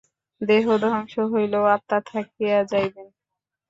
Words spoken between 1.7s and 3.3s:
আত্মা থাকিয়া যাইবেন।